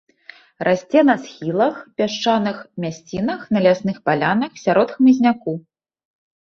Расце 0.67 1.03
на 1.09 1.15
схілах, 1.25 1.75
пясчаных 1.99 2.57
мясцінах, 2.87 3.39
на 3.53 3.59
лясных 3.69 4.03
палянах, 4.11 4.51
сярод 4.65 4.87
хмызняку. 4.99 5.53